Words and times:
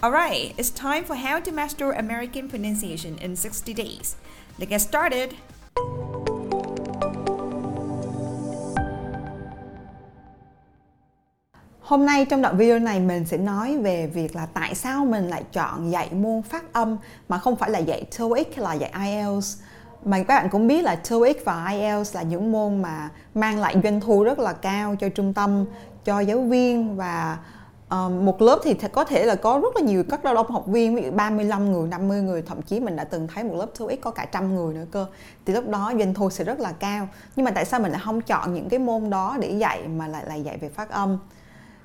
Alright, 0.00 0.54
it's 0.56 0.70
time 0.70 1.04
for 1.04 1.16
how 1.16 1.40
to 1.40 1.52
master 1.52 1.90
American 1.90 2.48
pronunciation 2.48 3.16
in 3.20 3.34
60 3.34 3.74
days. 3.74 4.14
Let's 4.56 4.70
get 4.70 4.80
started! 4.80 5.30
Hôm 11.80 12.06
nay 12.06 12.24
trong 12.24 12.42
đoạn 12.42 12.56
video 12.56 12.78
này 12.78 13.00
mình 13.00 13.24
sẽ 13.26 13.36
nói 13.36 13.78
về 13.78 14.06
việc 14.06 14.36
là 14.36 14.46
tại 14.46 14.74
sao 14.74 15.04
mình 15.04 15.28
lại 15.28 15.44
chọn 15.52 15.90
dạy 15.90 16.08
môn 16.12 16.42
phát 16.42 16.72
âm 16.72 16.96
mà 17.28 17.38
không 17.38 17.56
phải 17.56 17.70
là 17.70 17.78
dạy 17.78 18.04
TOEIC 18.18 18.56
hay 18.56 18.64
là 18.64 18.74
dạy 18.74 18.92
IELTS. 19.06 19.58
Mà 20.04 20.18
các 20.18 20.34
bạn 20.34 20.48
cũng 20.50 20.66
biết 20.66 20.82
là 20.82 20.96
TOEIC 21.10 21.44
và 21.44 21.68
IELTS 21.70 22.14
là 22.14 22.22
những 22.22 22.52
môn 22.52 22.82
mà 22.82 23.08
mang 23.34 23.58
lại 23.58 23.76
doanh 23.82 24.00
thu 24.00 24.24
rất 24.24 24.38
là 24.38 24.52
cao 24.52 24.96
cho 25.00 25.08
trung 25.08 25.34
tâm, 25.34 25.64
cho 26.04 26.20
giáo 26.20 26.40
viên 26.40 26.96
và 26.96 27.38
uh, 27.94 28.12
một 28.12 28.42
lớp 28.42 28.58
thì 28.62 28.74
có 28.92 29.04
thể 29.04 29.24
là 29.24 29.34
có 29.34 29.60
rất 29.62 29.76
là 29.76 29.82
nhiều 29.82 30.04
các 30.10 30.24
lao 30.24 30.34
động 30.34 30.50
học 30.50 30.66
viên 30.66 30.96
ví 30.96 31.02
dụ 31.02 31.10
35 31.10 31.72
người, 31.72 31.88
50 31.88 32.22
người, 32.22 32.42
thậm 32.42 32.62
chí 32.62 32.80
mình 32.80 32.96
đã 32.96 33.04
từng 33.04 33.28
thấy 33.34 33.44
một 33.44 33.54
lớp 33.56 33.66
TOEIC 33.78 34.00
có 34.00 34.10
cả 34.10 34.24
trăm 34.32 34.54
người 34.54 34.74
nữa 34.74 34.86
cơ. 34.90 35.06
Thì 35.46 35.54
lúc 35.54 35.68
đó 35.68 35.92
doanh 35.98 36.14
thu 36.14 36.30
sẽ 36.30 36.44
rất 36.44 36.60
là 36.60 36.72
cao. 36.72 37.08
Nhưng 37.36 37.44
mà 37.44 37.50
tại 37.50 37.64
sao 37.64 37.80
mình 37.80 37.92
lại 37.92 38.00
không 38.04 38.20
chọn 38.20 38.54
những 38.54 38.68
cái 38.68 38.78
môn 38.78 39.10
đó 39.10 39.36
để 39.40 39.50
dạy 39.50 39.88
mà 39.88 40.08
lại 40.08 40.24
là 40.26 40.34
dạy 40.34 40.58
về 40.60 40.68
phát 40.68 40.90
âm? 40.90 41.18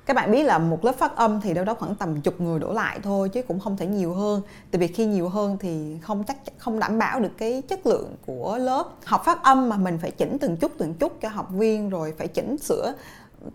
các 0.06 0.14
bạn 0.16 0.32
biết 0.32 0.42
là 0.42 0.58
một 0.58 0.84
lớp 0.84 0.94
phát 0.98 1.16
âm 1.16 1.40
thì 1.40 1.54
đâu 1.54 1.64
đó 1.64 1.74
khoảng 1.74 1.94
tầm 1.94 2.20
chục 2.20 2.40
người 2.40 2.58
đổ 2.58 2.72
lại 2.72 2.98
thôi 3.02 3.28
chứ 3.28 3.42
cũng 3.42 3.60
không 3.60 3.76
thể 3.76 3.86
nhiều 3.86 4.14
hơn 4.14 4.42
tại 4.70 4.80
vì 4.80 4.86
khi 4.86 5.06
nhiều 5.06 5.28
hơn 5.28 5.56
thì 5.60 5.98
không 6.02 6.24
chắc 6.24 6.36
không 6.58 6.78
đảm 6.78 6.98
bảo 6.98 7.20
được 7.20 7.32
cái 7.38 7.62
chất 7.68 7.86
lượng 7.86 8.16
của 8.26 8.58
lớp 8.58 8.84
học 9.04 9.22
phát 9.24 9.42
âm 9.42 9.68
mà 9.68 9.76
mình 9.76 9.98
phải 10.02 10.10
chỉnh 10.10 10.38
từng 10.40 10.56
chút 10.56 10.72
từng 10.78 10.94
chút 10.94 11.20
cho 11.20 11.28
học 11.28 11.48
viên 11.50 11.90
rồi 11.90 12.14
phải 12.18 12.28
chỉnh 12.28 12.58
sửa 12.58 12.94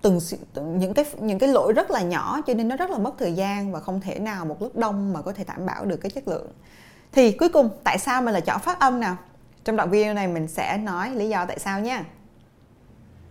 từng, 0.01 0.19
những 0.53 0.93
cái 0.93 1.05
những 1.19 1.39
cái 1.39 1.49
lỗi 1.49 1.73
rất 1.73 1.91
là 1.91 2.01
nhỏ 2.01 2.41
cho 2.47 2.53
nên 2.53 2.67
nó 2.67 2.75
rất 2.75 2.89
là 2.89 2.97
mất 2.97 3.13
thời 3.19 3.33
gian 3.33 3.71
và 3.71 3.79
không 3.79 4.01
thể 4.01 4.19
nào 4.19 4.45
một 4.45 4.61
lớp 4.61 4.69
đông 4.73 5.13
mà 5.13 5.21
có 5.21 5.33
thể 5.33 5.43
đảm 5.43 5.65
bảo 5.65 5.85
được 5.85 5.97
cái 5.97 6.09
chất 6.09 6.27
lượng. 6.27 6.47
Thì 7.11 7.31
cuối 7.31 7.49
cùng 7.49 7.69
tại 7.83 7.97
sao 7.97 8.21
mình 8.21 8.33
lại 8.33 8.41
chọn 8.41 8.59
phát 8.59 8.79
âm 8.79 8.99
nào? 8.99 9.17
Trong 9.63 9.75
đoạn 9.75 9.89
video 9.89 10.13
này 10.13 10.27
mình 10.27 10.47
sẽ 10.47 10.77
nói 10.77 11.15
lý 11.15 11.29
do 11.29 11.45
tại 11.45 11.59
sao 11.59 11.79
nha. 11.79 12.05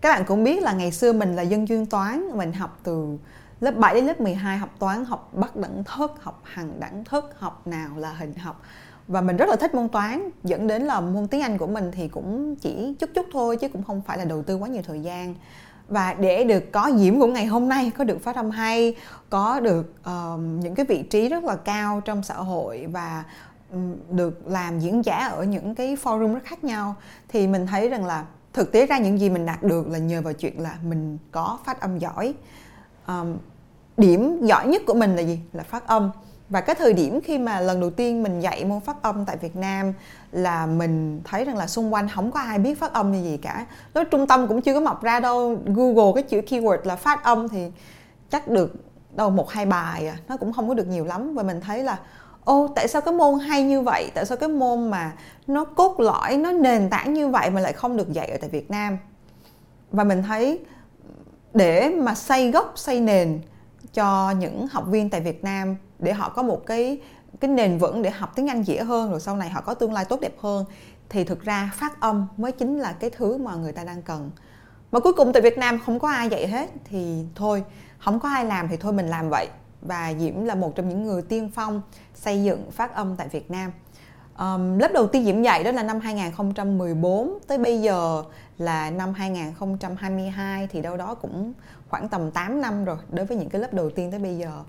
Các 0.01 0.11
bạn 0.15 0.25
cũng 0.27 0.45
biết 0.45 0.63
là 0.63 0.73
ngày 0.73 0.93
xưa 0.93 1.13
mình 1.13 1.37
là 1.37 1.43
dân 1.43 1.67
chuyên 1.67 1.87
toán 1.87 2.39
mình 2.39 2.53
học 2.53 2.79
từ 2.83 3.19
lớp 3.61 3.77
7 3.77 3.95
đến 3.95 4.07
lớp 4.07 4.21
12 4.21 4.59
học 4.59 4.71
toán 4.79 5.05
học 5.05 5.31
bắt 5.35 5.57
đẳng 5.57 5.85
thức 5.85 6.13
học 6.21 6.43
hằng 6.45 6.81
đẳng 6.81 7.05
thức 7.05 7.35
học 7.39 7.67
nào 7.67 7.91
là 7.97 8.13
hình 8.13 8.35
học. 8.35 8.63
Và 9.09 9.21
mình 9.21 9.37
rất 9.37 9.49
là 9.49 9.57
thích 9.57 9.75
môn 9.75 9.89
toán 9.89 10.31
dẫn 10.45 10.67
đến 10.67 10.83
là 10.83 11.01
môn 11.01 11.29
tiếng 11.29 11.43
Anh 11.43 11.59
của 11.59 11.67
mình 11.67 11.91
thì 11.93 12.09
cũng 12.09 12.57
chỉ 12.57 12.95
chút 12.99 13.11
chút 13.15 13.27
thôi 13.33 13.57
chứ 13.57 13.69
cũng 13.69 13.83
không 13.83 14.03
phải 14.07 14.19
là 14.19 14.25
đầu 14.25 14.43
tư 14.43 14.57
quá 14.57 14.69
nhiều 14.69 14.83
thời 14.87 15.01
gian 15.01 15.35
và 15.89 16.15
để 16.15 16.45
được 16.45 16.73
có 16.73 16.91
diễm 16.97 17.21
của 17.21 17.27
ngày 17.27 17.47
hôm 17.47 17.69
nay 17.69 17.93
có 17.99 18.05
được 18.05 18.23
phát 18.23 18.37
âm 18.37 18.51
hay 18.51 18.95
có 19.31 19.61
được 19.61 19.95
uh, 20.01 20.41
những 20.41 20.75
cái 20.75 20.87
vị 20.87 21.03
trí 21.03 21.29
rất 21.29 21.45
là 21.45 21.57
cao 21.57 22.01
trong 22.05 22.23
xã 22.23 22.35
hội 22.35 22.87
và 22.91 23.25
um, 23.73 23.97
được 24.11 24.47
làm 24.47 24.81
diễn 24.81 25.05
giả 25.05 25.17
ở 25.17 25.45
những 25.45 25.75
cái 25.75 25.97
forum 26.03 26.35
rất 26.35 26.45
khác 26.45 26.65
nhau 26.65 26.95
thì 27.29 27.47
mình 27.47 27.67
thấy 27.67 27.89
rằng 27.89 28.05
là 28.05 28.25
thực 28.53 28.73
tế 28.73 28.87
ra 28.87 28.99
những 28.99 29.21
gì 29.21 29.31
mình 29.31 29.47
đạt 29.47 29.63
được 29.63 29.89
là 29.89 29.99
nhờ 29.99 30.23
vào 30.23 30.33
chuyện 30.33 30.61
là 30.61 30.79
mình 30.83 31.19
có 31.31 31.59
phát 31.65 31.81
âm 31.81 31.99
giỏi. 31.99 32.35
Um, 33.07 33.37
điểm 33.97 34.47
giỏi 34.47 34.67
nhất 34.67 34.83
của 34.87 34.95
mình 34.95 35.17
là 35.17 35.23
gì? 35.23 35.41
Là 35.53 35.63
phát 35.63 35.87
âm 35.87 36.11
và 36.49 36.61
cái 36.61 36.75
thời 36.75 36.93
điểm 36.93 37.21
khi 37.21 37.39
mà 37.39 37.61
lần 37.61 37.81
đầu 37.81 37.91
tiên 37.91 38.23
mình 38.23 38.41
dạy 38.41 38.65
môn 38.65 38.81
phát 38.81 39.03
âm 39.03 39.25
tại 39.25 39.37
Việt 39.37 39.57
Nam 39.57 39.93
là 40.33 40.67
mình 40.67 41.21
thấy 41.25 41.45
rằng 41.45 41.57
là 41.57 41.67
xung 41.67 41.95
quanh 41.95 42.09
không 42.09 42.31
có 42.31 42.41
ai 42.41 42.59
biết 42.59 42.81
phát 42.81 42.93
âm 42.93 43.13
như 43.13 43.23
gì 43.23 43.37
cả. 43.37 43.67
Lúc 43.95 44.09
trung 44.11 44.27
tâm 44.27 44.49
cũng 44.49 44.61
chưa 44.61 44.75
có 44.75 44.81
mọc 44.81 45.03
ra 45.03 45.21
đâu. 45.21 45.57
Google 45.65 46.13
cái 46.15 46.23
chữ 46.23 46.41
keyword 46.41 46.79
là 46.85 46.97
phát 46.97 47.25
âm 47.25 47.49
thì 47.49 47.71
chắc 48.31 48.49
được 48.49 48.75
đâu 49.17 49.31
một, 49.31 49.51
hai 49.51 49.67
bài 49.67 50.07
à. 50.07 50.17
Nó 50.29 50.37
cũng 50.37 50.53
không 50.53 50.69
có 50.69 50.75
được 50.75 50.87
nhiều 50.87 51.05
lắm. 51.05 51.35
Và 51.35 51.43
mình 51.43 51.61
thấy 51.61 51.83
là, 51.83 51.99
ô, 52.45 52.69
tại 52.75 52.89
sao 52.89 53.03
cái 53.03 53.15
môn 53.15 53.39
hay 53.39 53.63
như 53.63 53.81
vậy? 53.81 54.11
Tại 54.15 54.27
sao 54.27 54.37
cái 54.37 54.49
môn 54.49 54.91
mà 54.91 55.13
nó 55.47 55.65
cốt 55.65 56.01
lõi, 56.01 56.37
nó 56.37 56.53
nền 56.53 56.91
tảng 56.91 57.15
như 57.15 57.29
vậy 57.29 57.51
mà 57.51 57.61
lại 57.61 57.73
không 57.73 57.97
được 57.97 58.13
dạy 58.13 58.29
ở 58.29 58.37
tại 58.41 58.51
Việt 58.51 58.71
Nam? 58.71 58.99
Và 59.91 60.05
mình 60.05 60.23
thấy 60.23 60.61
để 61.55 61.89
mà 61.89 62.15
xây 62.15 62.51
gốc, 62.51 62.73
xây 62.77 63.01
nền 63.01 63.41
cho 63.95 64.31
những 64.31 64.67
học 64.67 64.85
viên 64.87 65.11
tại 65.11 65.21
Việt 65.21 65.45
Nam 65.45 65.77
để 65.99 66.13
họ 66.13 66.29
có 66.29 66.43
một 66.43 66.67
cái 66.67 67.01
cái 67.41 67.51
nền 67.51 67.79
vững 67.79 68.03
để 68.03 68.11
học 68.11 68.33
tiếng 68.35 68.47
Anh 68.47 68.63
dễ 68.63 68.83
hơn 68.83 69.11
rồi 69.11 69.21
sau 69.21 69.37
này 69.37 69.51
họ 69.51 69.61
có 69.61 69.75
tương 69.75 69.93
lai 69.93 70.05
tốt 70.05 70.21
đẹp 70.21 70.35
hơn 70.41 70.65
thì 71.09 71.25
thực 71.25 71.43
ra 71.43 71.71
phát 71.75 72.01
âm 72.01 72.27
mới 72.37 72.53
chính 72.53 72.79
là 72.79 72.93
cái 72.93 73.11
thứ 73.11 73.37
mà 73.37 73.55
người 73.55 73.73
ta 73.73 73.85
đang 73.85 74.03
cần 74.03 74.31
mà 74.93 75.01
cuối 75.01 75.13
cùng 75.13 75.33
tại 75.33 75.43
Việt 75.43 75.59
Nam 75.59 75.79
không 75.87 75.99
có 75.99 76.09
ai 76.09 76.29
dạy 76.29 76.49
hết 76.49 76.71
thì 76.85 77.25
thôi 77.35 77.65
không 77.99 78.21
có 78.21 78.29
ai 78.29 78.45
làm 78.45 78.69
thì 78.69 78.77
thôi 78.77 78.93
mình 78.93 79.07
làm 79.07 79.29
vậy 79.31 79.49
và 79.83 80.15
Diễm 80.19 80.45
là 80.45 80.55
một 80.55 80.75
trong 80.75 80.89
những 80.89 81.05
người 81.05 81.23
tiên 81.23 81.51
phong 81.55 81.83
xây 82.15 82.45
dựng 82.45 82.71
phát 82.71 82.95
âm 82.95 83.17
tại 83.17 83.29
Việt 83.29 83.51
Nam. 83.51 83.73
Um, 84.39 84.79
lớp 84.79 84.91
đầu 84.95 85.07
tiên 85.07 85.25
Diễm 85.25 85.43
dạy 85.43 85.65
đó 85.65 85.73
là 85.73 85.83
năm 85.83 86.01
2014 86.01 87.39
tới 87.47 87.59
bây 87.59 87.81
giờ 87.81 88.23
là 88.59 88.91
năm 88.91 89.13
2022 89.15 90.67
thì 90.67 90.83
đâu 90.83 90.97
đó 90.97 91.15
cũng 91.15 91.53
khoảng 91.89 92.09
tầm 92.09 92.31
8 92.31 92.61
năm 92.61 92.85
rồi 92.85 92.97
đối 93.11 93.27
với 93.27 93.37
những 93.37 93.49
cái 93.49 93.61
lớp 93.61 93.75
đầu 93.75 93.91
tiên 93.91 94.11
tới 94.11 94.21
bây 94.21 94.37
giờ. 94.37 94.63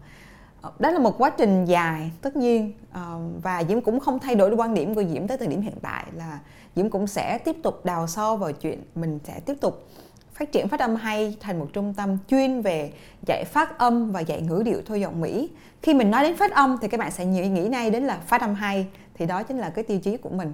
Ờ, 0.62 0.72
đó 0.80 0.92
là 0.92 1.00
một 1.00 1.18
quá 1.18 1.30
trình 1.30 1.66
dài 1.66 2.12
tất 2.22 2.36
nhiên 2.36 2.74
ờ, 2.92 3.20
và 3.44 3.64
Diễm 3.64 3.82
cũng 3.82 4.00
không 4.00 4.20
thay 4.20 4.36
đổi 4.36 4.56
quan 4.56 4.74
điểm 4.74 4.96
của 4.96 5.04
Diễm 5.04 5.28
tới 5.28 5.38
thời 5.38 5.48
điểm 5.48 5.62
hiện 5.62 5.76
tại 5.82 6.06
là 6.16 6.40
Diễm 6.76 6.90
cũng 6.90 7.08
sẽ 7.08 7.38
tiếp 7.38 7.56
tục 7.64 7.86
đào 7.86 8.08
sâu 8.08 8.38
vào 8.38 8.52
chuyện 8.52 8.84
mình 8.96 9.20
sẽ 9.24 9.40
tiếp 9.40 9.56
tục 9.62 9.88
phát 10.34 10.52
triển 10.52 10.68
phát 10.68 10.80
âm 10.80 10.96
hay 10.96 11.38
thành 11.40 11.60
một 11.60 11.68
trung 11.74 11.94
tâm 11.94 12.18
chuyên 12.28 12.62
về 12.62 12.92
dạy 13.28 13.44
phát 13.46 13.78
âm 13.78 14.12
và 14.12 14.20
dạy 14.20 14.42
ngữ 14.42 14.62
điệu 14.66 14.82
thôi 14.86 15.02
giọng 15.02 15.22
Mỹ. 15.22 15.50
Khi 15.82 15.94
mình 15.94 16.12
nói 16.12 16.24
đến 16.24 16.38
phát 16.38 16.52
âm 16.52 16.78
thì 16.82 16.88
các 16.88 17.00
bạn 17.00 17.12
sẽ 17.12 17.26
nghĩ, 17.26 17.48
nghĩ 17.48 17.68
ngay 17.68 17.90
đến 17.90 18.04
là 18.04 18.20
phát 18.28 18.42
âm 18.42 18.56
hay 18.56 18.88
thì 19.14 19.26
đó 19.26 19.44
chính 19.44 19.58
là 19.58 19.70
cái 19.70 19.84
tiêu 19.84 20.00
chí 20.00 20.18
của 20.18 20.30
mình. 20.30 20.54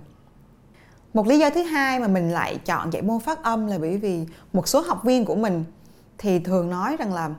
Một 1.13 1.27
lý 1.27 1.39
do 1.39 1.49
thứ 1.49 1.63
hai 1.63 1.99
mà 1.99 2.07
mình 2.07 2.31
lại 2.31 2.57
chọn 2.65 2.93
dạy 2.93 3.01
môn 3.01 3.19
phát 3.19 3.43
âm 3.43 3.67
là 3.67 3.77
bởi 3.77 3.97
vì 3.97 4.25
một 4.53 4.67
số 4.67 4.81
học 4.81 5.03
viên 5.03 5.25
của 5.25 5.35
mình 5.35 5.63
thì 6.17 6.39
thường 6.39 6.69
nói 6.69 6.97
rằng 6.97 7.13
là 7.13 7.29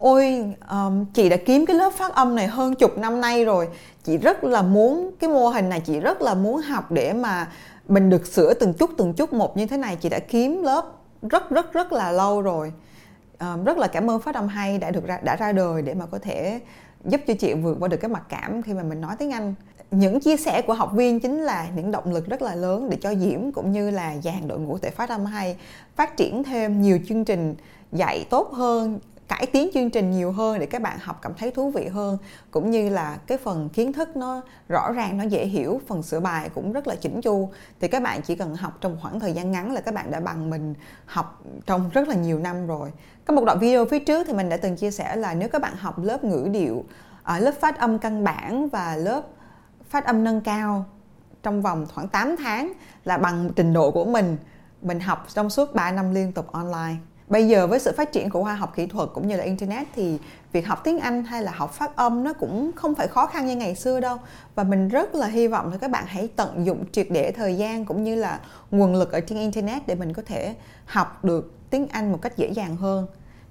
ôi 0.00 0.54
um, 0.70 1.04
chị 1.04 1.28
đã 1.28 1.36
kiếm 1.36 1.66
cái 1.66 1.76
lớp 1.76 1.92
phát 1.92 2.14
âm 2.14 2.34
này 2.34 2.46
hơn 2.46 2.74
chục 2.74 2.98
năm 2.98 3.20
nay 3.20 3.44
rồi. 3.44 3.68
Chị 4.04 4.16
rất 4.16 4.44
là 4.44 4.62
muốn 4.62 5.10
cái 5.20 5.30
mô 5.30 5.48
hình 5.48 5.68
này 5.68 5.80
chị 5.80 6.00
rất 6.00 6.22
là 6.22 6.34
muốn 6.34 6.60
học 6.60 6.92
để 6.92 7.12
mà 7.12 7.48
mình 7.88 8.10
được 8.10 8.26
sửa 8.26 8.54
từng 8.54 8.72
chút 8.72 8.90
từng 8.98 9.14
chút 9.14 9.32
một 9.32 9.56
như 9.56 9.66
thế 9.66 9.76
này. 9.76 9.96
Chị 9.96 10.08
đã 10.08 10.18
kiếm 10.18 10.62
lớp 10.62 10.84
rất 11.22 11.50
rất 11.50 11.72
rất 11.72 11.92
là 11.92 12.12
lâu 12.12 12.42
rồi. 12.42 12.72
Um, 13.40 13.64
rất 13.64 13.78
là 13.78 13.86
cảm 13.86 14.10
ơn 14.10 14.20
phát 14.20 14.34
âm 14.34 14.48
hay 14.48 14.78
đã 14.78 14.90
được 14.90 15.06
ra 15.06 15.18
đã 15.22 15.36
ra 15.36 15.52
đời 15.52 15.82
để 15.82 15.94
mà 15.94 16.06
có 16.06 16.18
thể 16.18 16.60
giúp 17.04 17.20
cho 17.26 17.34
chị 17.38 17.54
vượt 17.54 17.76
qua 17.80 17.88
được 17.88 17.96
cái 17.96 18.08
mặc 18.08 18.22
cảm 18.28 18.62
khi 18.62 18.74
mà 18.74 18.82
mình 18.82 19.00
nói 19.00 19.16
tiếng 19.18 19.30
Anh. 19.30 19.54
Những 19.90 20.20
chia 20.20 20.36
sẻ 20.36 20.62
của 20.62 20.74
học 20.74 20.92
viên 20.92 21.20
chính 21.20 21.42
là 21.42 21.68
những 21.76 21.90
động 21.90 22.12
lực 22.12 22.26
rất 22.28 22.42
là 22.42 22.54
lớn 22.54 22.90
để 22.90 22.98
cho 23.00 23.14
Diễm 23.14 23.52
cũng 23.52 23.72
như 23.72 23.90
là 23.90 24.14
dàn 24.24 24.48
đội 24.48 24.58
ngũ 24.58 24.78
tại 24.78 24.90
phát 24.90 25.08
âm 25.08 25.24
hay 25.24 25.56
phát 25.96 26.16
triển 26.16 26.44
thêm 26.44 26.82
nhiều 26.82 26.98
chương 27.08 27.24
trình 27.24 27.54
dạy 27.92 28.26
tốt 28.30 28.52
hơn 28.52 28.98
cải 29.30 29.46
tiến 29.46 29.70
chương 29.74 29.90
trình 29.90 30.10
nhiều 30.10 30.32
hơn 30.32 30.58
để 30.58 30.66
các 30.66 30.82
bạn 30.82 30.98
học 31.02 31.18
cảm 31.22 31.34
thấy 31.34 31.50
thú 31.50 31.70
vị 31.70 31.88
hơn. 31.88 32.18
Cũng 32.50 32.70
như 32.70 32.88
là 32.88 33.18
cái 33.26 33.38
phần 33.38 33.68
kiến 33.68 33.92
thức 33.92 34.16
nó 34.16 34.42
rõ 34.68 34.92
ràng, 34.92 35.18
nó 35.18 35.24
dễ 35.24 35.46
hiểu, 35.46 35.80
phần 35.86 36.02
sửa 36.02 36.20
bài 36.20 36.50
cũng 36.54 36.72
rất 36.72 36.86
là 36.86 36.94
chỉnh 36.94 37.20
chu. 37.20 37.50
Thì 37.80 37.88
các 37.88 38.02
bạn 38.02 38.22
chỉ 38.22 38.34
cần 38.34 38.56
học 38.56 38.78
trong 38.80 38.96
khoảng 39.02 39.20
thời 39.20 39.32
gian 39.32 39.50
ngắn 39.50 39.72
là 39.72 39.80
các 39.80 39.94
bạn 39.94 40.10
đã 40.10 40.20
bằng 40.20 40.50
mình 40.50 40.74
học 41.06 41.42
trong 41.66 41.90
rất 41.92 42.08
là 42.08 42.14
nhiều 42.14 42.38
năm 42.38 42.66
rồi. 42.66 42.92
Có 43.24 43.34
một 43.34 43.44
đoạn 43.44 43.58
video 43.58 43.84
phía 43.84 43.98
trước 43.98 44.26
thì 44.26 44.32
mình 44.32 44.48
đã 44.48 44.56
từng 44.56 44.76
chia 44.76 44.90
sẻ 44.90 45.16
là 45.16 45.34
nếu 45.34 45.48
các 45.48 45.62
bạn 45.62 45.76
học 45.76 45.98
lớp 45.98 46.24
ngữ 46.24 46.48
điệu 46.50 46.84
ở 47.22 47.38
lớp 47.38 47.54
phát 47.60 47.78
âm 47.78 47.98
căn 47.98 48.24
bản 48.24 48.68
và 48.68 48.96
lớp 48.96 49.22
phát 49.88 50.04
âm 50.04 50.24
nâng 50.24 50.40
cao 50.40 50.84
trong 51.42 51.62
vòng 51.62 51.86
khoảng 51.94 52.08
8 52.08 52.36
tháng 52.36 52.72
là 53.04 53.18
bằng 53.18 53.50
trình 53.56 53.72
độ 53.72 53.90
của 53.90 54.04
mình 54.04 54.36
mình 54.82 55.00
học 55.00 55.26
trong 55.28 55.50
suốt 55.50 55.74
3 55.74 55.90
năm 55.90 56.14
liên 56.14 56.32
tục 56.32 56.52
online 56.52 56.96
bây 57.30 57.48
giờ 57.48 57.66
với 57.66 57.78
sự 57.78 57.92
phát 57.96 58.12
triển 58.12 58.30
của 58.30 58.42
khoa 58.42 58.54
học 58.54 58.72
kỹ 58.76 58.86
thuật 58.86 59.08
cũng 59.14 59.28
như 59.28 59.36
là 59.36 59.44
internet 59.44 59.86
thì 59.94 60.18
việc 60.52 60.66
học 60.66 60.80
tiếng 60.84 60.98
Anh 60.98 61.24
hay 61.24 61.42
là 61.42 61.52
học 61.56 61.72
phát 61.72 61.96
âm 61.96 62.24
nó 62.24 62.32
cũng 62.32 62.70
không 62.76 62.94
phải 62.94 63.08
khó 63.08 63.26
khăn 63.26 63.46
như 63.46 63.56
ngày 63.56 63.74
xưa 63.74 64.00
đâu. 64.00 64.16
Và 64.54 64.64
mình 64.64 64.88
rất 64.88 65.14
là 65.14 65.26
hy 65.26 65.48
vọng 65.48 65.70
là 65.70 65.78
các 65.78 65.90
bạn 65.90 66.04
hãy 66.06 66.28
tận 66.36 66.66
dụng 66.66 66.84
triệt 66.92 67.06
để 67.10 67.32
thời 67.32 67.56
gian 67.56 67.84
cũng 67.84 68.04
như 68.04 68.14
là 68.14 68.40
nguồn 68.70 68.94
lực 68.94 69.12
ở 69.12 69.20
trên 69.20 69.38
internet 69.38 69.86
để 69.86 69.94
mình 69.94 70.12
có 70.12 70.22
thể 70.26 70.54
học 70.86 71.24
được 71.24 71.52
tiếng 71.70 71.88
Anh 71.88 72.12
một 72.12 72.18
cách 72.22 72.36
dễ 72.36 72.48
dàng 72.48 72.76
hơn. 72.76 73.06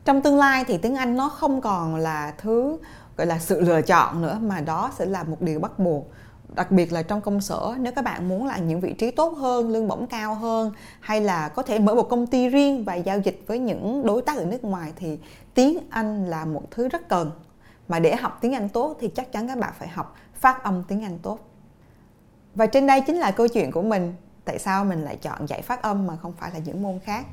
Trong 0.06 0.22
tương 0.22 0.38
lai 0.38 0.64
thì 0.68 0.78
tiếng 0.78 0.96
Anh 0.96 1.18
nó 1.18 1.30
không 1.30 1.62
còn 1.62 1.96
là 1.96 2.34
thứ, 2.38 2.78
gọi 3.18 3.28
là, 3.28 3.40
sự 3.40 3.62
lựa 3.62 3.82
chọn 3.82 4.22
nữa, 4.22 4.40
mà 4.42 4.62
đó 4.62 4.92
sẽ 4.98 5.06
là 5.06 5.24
một 5.24 5.42
điều 5.42 5.60
bắt 5.60 5.80
buộc 5.80 6.12
đặc 6.56 6.72
biệt 6.72 6.94
là 6.94 7.04
trong 7.04 7.22
công 7.22 7.42
sở 7.42 7.76
nếu 7.80 7.94
các 7.96 8.02
bạn 8.06 8.30
muốn 8.30 8.46
là 8.46 8.58
những 8.58 8.80
vị 8.80 8.94
trí 8.94 9.12
tốt 9.12 9.38
hơn 9.38 9.70
lương 9.70 9.88
bổng 9.88 10.08
cao 10.08 10.36
hơn 10.36 10.72
hay 11.00 11.22
là 11.22 11.50
có 11.50 11.64
thể 11.64 11.80
mở 11.80 11.96
một 11.96 12.10
công 12.10 12.28
ty 12.28 12.50
riêng 12.50 12.84
và 12.84 12.96
giao 12.96 13.20
dịch 13.20 13.44
với 13.48 13.60
những 13.60 14.06
đối 14.06 14.22
tác 14.22 14.38
ở 14.38 14.46
nước 14.46 14.64
ngoài 14.64 14.94
thì 14.96 15.18
tiếng 15.54 15.80
anh 15.90 16.26
là 16.26 16.46
một 16.46 16.64
thứ 16.72 16.90
rất 16.90 17.10
cần. 17.10 17.32
Mà 17.88 18.00
để 18.00 18.16
học 18.16 18.38
tiếng 18.42 18.56
anh 18.56 18.70
tốt 18.70 18.98
thì 19.00 19.08
chắc 19.16 19.32
chắn 19.32 19.48
các 19.48 19.58
bạn 19.58 19.74
phải 19.80 19.88
học 19.88 20.16
phát 20.34 20.64
âm 20.64 20.84
tiếng 20.88 21.04
anh 21.04 21.20
tốt. 21.20 21.40
Và 22.56 22.66
trên 22.66 22.88
đây 22.88 23.02
chính 23.02 23.16
là 23.16 23.32
câu 23.32 23.48
chuyện 23.48 23.72
của 23.72 23.82
mình. 23.82 24.14
Tại 24.46 24.60
sao 24.60 24.86
mình 24.86 25.02
lại 25.02 25.18
chọn 25.22 25.48
dạy 25.48 25.62
phát 25.62 25.82
âm 25.82 26.08
mà 26.08 26.18
không 26.18 26.34
phải 26.34 26.52
là 26.54 26.60
những 26.60 26.82
môn 26.82 27.00
khác? 27.00 27.26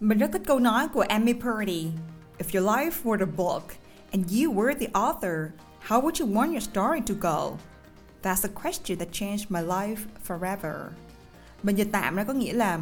Mình 0.00 0.18
rất 0.18 0.30
thích 0.32 0.42
câu 0.46 0.58
nói 0.58 0.88
của 0.88 1.04
Amy 1.08 1.32
Purdy. 1.32 1.90
If 2.38 2.60
your 2.60 2.70
life 2.70 2.90
were 3.04 3.20
a 3.20 3.30
book 3.36 3.62
and 4.12 4.32
you 4.32 4.52
were 4.52 4.74
the 4.74 4.86
author, 4.92 5.52
how 5.88 6.00
would 6.02 6.26
you 6.26 6.34
want 6.34 6.50
your 6.50 6.62
story 6.62 7.00
to 7.06 7.14
go? 7.20 7.56
That's 8.22 8.48
a 8.48 8.62
question 8.62 8.98
that 8.98 9.08
changed 9.12 9.44
my 9.48 9.60
life 9.60 9.96
forever. 10.28 10.74
Mình 11.62 11.76
dịch 11.76 11.88
tạm 11.92 12.16
ra 12.16 12.24
có 12.24 12.32
nghĩa 12.32 12.52
là 12.52 12.80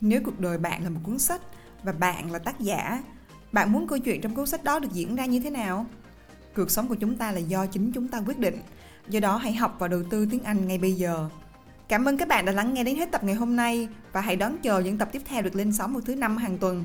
nếu 0.00 0.20
cuộc 0.24 0.40
đời 0.40 0.58
bạn 0.58 0.84
là 0.84 0.90
một 0.90 1.00
cuốn 1.02 1.18
sách 1.18 1.40
và 1.82 1.92
bạn 1.92 2.32
là 2.32 2.38
tác 2.38 2.60
giả, 2.60 3.02
bạn 3.52 3.72
muốn 3.72 3.88
câu 3.88 3.98
chuyện 3.98 4.20
trong 4.20 4.34
cuốn 4.34 4.46
sách 4.46 4.64
đó 4.64 4.78
được 4.78 4.92
diễn 4.92 5.16
ra 5.16 5.26
như 5.26 5.40
thế 5.40 5.50
nào? 5.50 5.86
Cuộc 6.56 6.70
sống 6.70 6.88
của 6.88 6.94
chúng 6.94 7.16
ta 7.16 7.32
là 7.32 7.38
do 7.38 7.66
chính 7.66 7.92
chúng 7.92 8.08
ta 8.08 8.22
quyết 8.26 8.38
định. 8.38 8.58
Do 9.08 9.20
đó 9.20 9.36
hãy 9.36 9.52
học 9.52 9.76
và 9.78 9.88
đầu 9.88 10.02
tư 10.10 10.26
tiếng 10.30 10.42
Anh 10.42 10.68
ngay 10.68 10.78
bây 10.78 10.92
giờ. 10.92 11.28
Cảm 11.88 12.04
ơn 12.04 12.16
các 12.16 12.28
bạn 12.28 12.44
đã 12.44 12.52
lắng 12.52 12.74
nghe 12.74 12.84
đến 12.84 12.96
hết 12.96 13.12
tập 13.12 13.24
ngày 13.24 13.34
hôm 13.34 13.56
nay 13.56 13.88
và 14.12 14.20
hãy 14.20 14.36
đón 14.36 14.58
chờ 14.62 14.80
những 14.80 14.98
tập 14.98 15.08
tiếp 15.12 15.22
theo 15.24 15.42
được 15.42 15.56
lên 15.56 15.72
sóng 15.72 15.92
vào 15.92 16.00
thứ 16.00 16.14
năm 16.14 16.36
hàng 16.36 16.58
tuần. 16.58 16.84